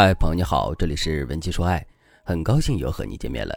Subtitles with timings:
[0.00, 1.84] 嗨，朋友你好，这里是文姬说爱，
[2.22, 3.52] 很高兴又和你见面了。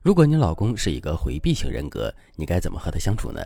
[0.00, 3.42] 如果你老公是一个回避型人格，你该怎么和他相处呢？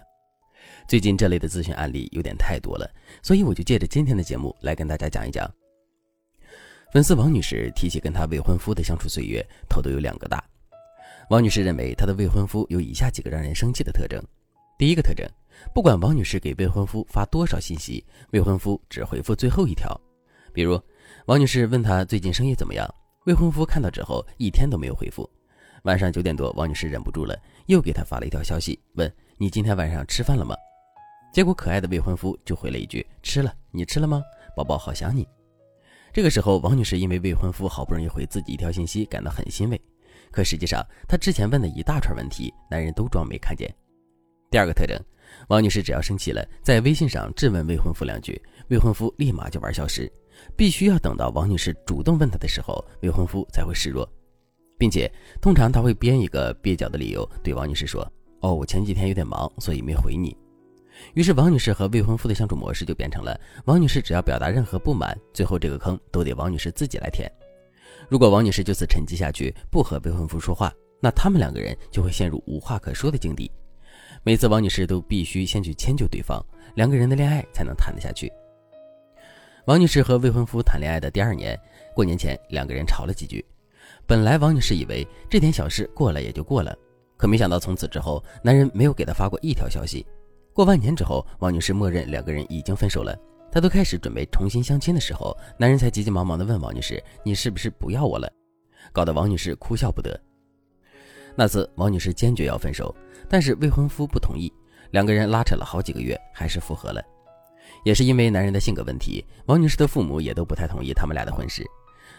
[0.87, 2.89] 最近这类的咨询案例有点太多了，
[3.21, 5.53] 所以我就借着今天的节目来跟大家讲一讲。
[6.93, 10.41] 粉丝王女士提起跟她未婚夫的相处岁月，头都有两个大。
[11.31, 14.23] 王女士认为她的未婚夫有以下几个让人生气的特征：
[14.79, 15.29] 第一个特征，
[15.75, 20.01] 不管王女士给未婚夫发多少信息，未婚夫只回复最后一条，
[20.53, 20.81] 比如。
[21.27, 22.89] 王女士问他最近生意怎么样，
[23.25, 25.29] 未婚夫看到之后一天都没有回复。
[25.85, 27.35] 晚上九点多，王女士忍不住了，
[27.67, 30.55] 又给他发了一条消息，问你今天晚上吃饭了吗？
[31.33, 34.23] 结果可爱的未婚夫就回了一句吃了，你吃了吗？
[34.57, 35.27] 宝宝好想你。
[36.13, 39.81] 这个时候，王女士因为未婚夫好不容易回自己一条信息，感到很欣慰。
[40.31, 43.69] 可实际上，她之前问的一大串问题，男人都装没看见。
[44.51, 44.97] 第二个特征，
[45.49, 50.11] 王女士只要生气了，在微信上质问未婚夫两句，未婚夫立马就玩消失。
[50.57, 54.09] 必须要等到王女士主动问他的时候，未婚夫才会示弱，
[54.79, 55.11] 并且
[55.41, 58.07] 通常他会编一个蹩脚的理由对王女士说
[58.41, 60.37] ：“哦，我前几天有点忙，所以没回你。”
[61.15, 67.31] 于是王女士和未婚夫的相处模式就变成了：王女士只要表达任何不满，最后这个坑都得王女士自己来填。
[68.09, 73.51] 如果王女士就此沉寂下去，不和未婚夫说话，那他们两个人就会陷入无话可说的境地。
[74.23, 76.41] 每次王女士都必须先去迁就对方，
[76.77, 78.33] 两个人的恋爱才能谈得下去。
[79.67, 81.59] 王女士和未婚夫谈恋爱的第二年，
[81.95, 83.43] 过年前两个人吵了几句。
[84.07, 86.77] 本来王女士以为这点小事过了也就过了，
[87.17, 90.07] 可没想到从此之后，男人没有给她发过一条消息。
[90.53, 93.19] 过完年之后，王女士默认两个人已经分手了。
[93.51, 98.31] 她都开始准备重新相亲的时候，男人才急急忙忙地问王女士：“你是不是不要我了？”
[98.93, 100.21] 搞得王女士哭笑不得。
[101.35, 102.95] 那次王女士坚决要分手，
[103.31, 104.53] 但是未婚夫不同意，
[104.91, 107.03] 两个人拉扯了好几个月，还是复合了。
[107.83, 111.65] 也是因为男人的性格问题，王女士的父母也都不太同意他们俩的婚事。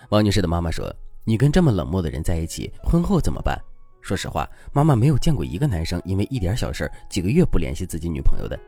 [0.10, 3.60] 王女士的妈妈说：“你跟这么冷漠的人在一起，婚后怎么办？”
[4.02, 8.60] 说实话，妈妈没有见过一个男生因为一点小事几个月不联系自己女朋友的。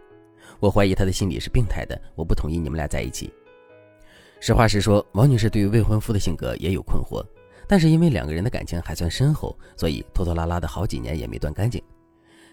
[0.59, 1.99] 我怀疑他的心理是病态的。
[2.15, 3.31] 我不同意你们俩在一起。
[4.39, 7.23] 实话实说，王女士对于未婚夫的性格也有困惑，
[7.67, 11.79] 但是因为两个人的感情还算深厚，所以拖拖拉拉的好几年也没断干净。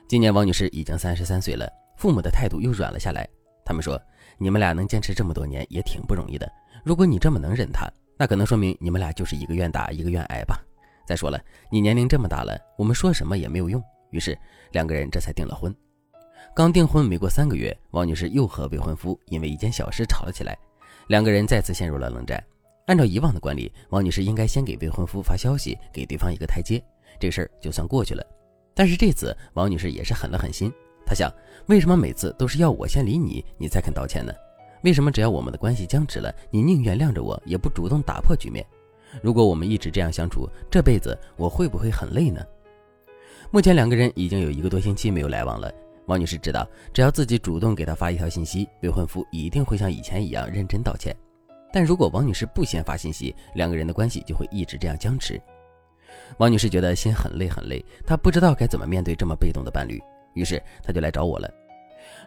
[0.07, 3.27] 今年王女士已经三十三岁了，父母的态度又软了下来。
[3.65, 4.01] 他们说。
[4.37, 6.51] 你们俩能坚持这么多年也挺不容易的。
[6.85, 7.89] 如果你这么能忍他，
[8.19, 10.61] 那可能说明你们俩就是一个愿打一个愿挨吧。
[11.07, 13.81] 再说了，你年龄这么大了，我们说什么也没有用。
[14.11, 14.37] 于是
[14.73, 15.73] 两个人这才订了婚。
[16.53, 20.59] 刚订婚没过三个月，王女士又和未婚夫因为一件小事吵了起来，
[21.07, 22.43] 两个人再次陷入了冷战。
[22.87, 26.83] 按照以往的惯例，王女士应该先给未婚夫发消息，给对方一个台阶，
[27.21, 28.27] 这事儿就算过去了。
[28.75, 30.73] 但是这次王女士也是狠了狠心。
[31.07, 31.33] 他想，
[31.67, 34.33] 为什么每次都是要我先理你，你才肯道歉呢？
[34.83, 38.65] 为什么只要我们的关系僵持了，你宁愿谅着我，也不主动打破局面？
[39.23, 42.45] 如果我们一直这样相处，这辈子我会不会很累呢？
[43.51, 45.73] 目前两个人已经有一个多星期没有来往了。
[46.07, 51.17] 王女士知道，只要自己主动给他发一条信息，未婚夫一定会像以前一样认真道歉。
[51.73, 55.41] 但如果王女士不先发信息，两个人的关系就会一直这样僵持。
[56.39, 60.03] 王女士觉得心很累很累，她不知道该怎么面对这么被动的伴侣。
[60.35, 61.51] 于是他就来找我了。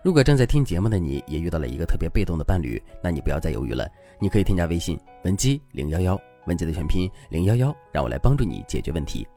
[0.03, 3.87] 如果正在听节目的你也遇到了一个特别被动的伴侣，那你不要再犹豫了，
[4.19, 9.27] 你可以添加微信文姬零幺幺，文姬的全拼零幺幺，让我来帮助你解决问题。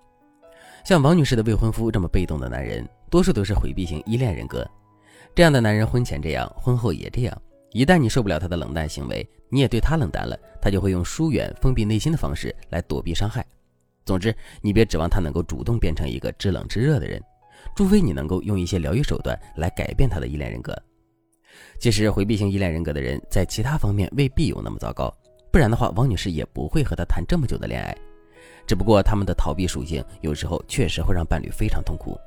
[0.84, 4.66] 像王女士的未婚夫这么被动的男人，多数都是回避型依恋人格。
[5.34, 7.42] 这样的男人婚前这样，婚后也这样。
[7.72, 13.44] 一旦你受不了他的冷淡行为，你也对他冷淡了，他就会用疏远、封闭内心的方式来躲避伤害。
[14.04, 17.22] 总之，你别指望他能够主动变成一个知冷知热的人。
[17.75, 20.76] 除非你能够用一些疗愈手段来改变他的依恋人格。
[21.78, 25.12] 其实回避型依恋人格的人在其他方面未必有那么糟糕，
[25.50, 27.97] 不然的话，王女士也不会和他谈这么久的恋爱。
[28.66, 32.19] 只不过他们的逃避属性有时候确实会让伴侣非常痛苦。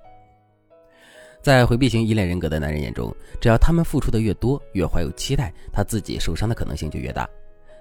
[1.42, 7.30] 在回避型依恋人格的男人眼中，只要他们付出的越多，越怀有期待，他自己受伤的可能性就越大，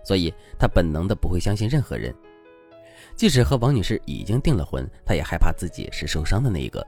[0.05, 2.15] 所以他本能的不会相信任何人。
[3.15, 6.85] 即使和王女士已经订了婚，他也害怕自己是受伤的那一个。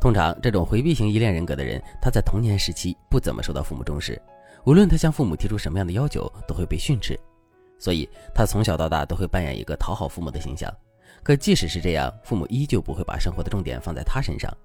[0.00, 4.20] 通常，这种回避型依恋人格的人，他在童年时期不怎么受到父母重视，
[4.64, 7.18] 无论他向父母提出什么样的要求，都会被训斥，
[7.78, 10.72] 所以他从小到大都会扮演一个讨好父母的形象。
[11.24, 14.56] 可即使是这样，父母依旧不会把生活的重点放在他身上，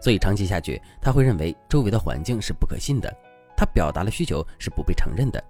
[0.00, 3.14] 所以长期下去，他会认为周围的环境是不可信的，
[3.54, 5.42] 他表达了需求是不被承认的。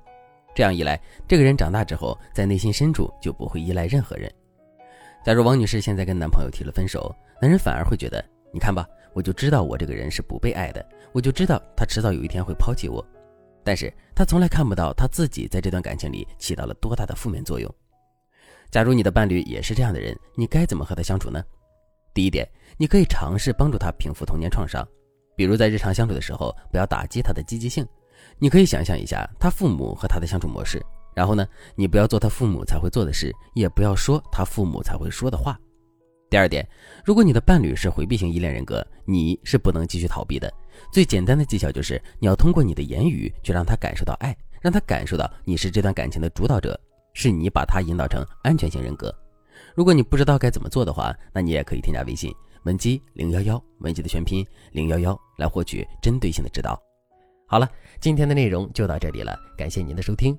[0.52, 4.28] 这样一来，这个人长大之后，在内心深处就不会依赖任何人。
[5.24, 8.84] 假如王女士现在跟男朋友提了分手，男人反而会觉得，你看吧。
[9.18, 13.04] 我就知道我这个人是不被爱的，我就知道他迟早有一天会抛弃我，
[13.64, 17.68] 但是他从来看不到他自己在这段感情里起到了多大的负面作用。
[18.70, 21.42] 假如你的伴侣也是这样的人，你该怎么和他相处呢？
[22.14, 24.86] 第一点，你可以尝试帮助他平复童年创伤，
[25.34, 27.84] 比如在日常相处的时候，不要打击他的积极性。
[28.38, 30.80] 你可以想象一下他父母和他的相处模式，
[31.12, 31.44] 然后呢，
[31.74, 35.58] 你不要做他父母才会做的事，也不要说他父母才会说的话。
[36.30, 36.66] 第二点，
[37.04, 40.52] 如果你的伴侣是回避型依恋人格，你是不能继续逃避的。
[40.92, 46.78] 最简单的技巧就是你要通过你的言语去让他感受到爱，让他感受到你是这段感情的主导者，
[47.14, 49.14] 是你把他引导成安全型人格。
[49.74, 52.30] 如果你不知道该怎么做的话，那你也可以添加微信
[52.64, 56.78] 文姬零幺幺，文姬的全拼零幺幺，来获取针对性的指导。
[57.46, 57.66] 好了，
[58.00, 60.38] 今天的内容就到这里了，感谢您的收听。